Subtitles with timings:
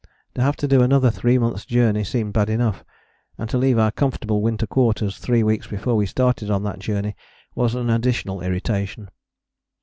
[0.33, 2.83] To have to do another three months' journey seemed bad enough,
[3.37, 7.15] and to leave our comfortable Winter Quarters three weeks before we started on that journey
[7.53, 9.09] was an additional irritation.